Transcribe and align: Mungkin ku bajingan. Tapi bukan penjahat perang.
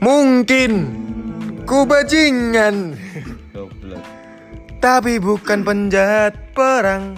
Mungkin 0.00 0.72
ku 1.68 1.84
bajingan. 1.84 2.96
Tapi 4.80 5.20
bukan 5.20 5.60
penjahat 5.60 6.56
perang. 6.56 7.12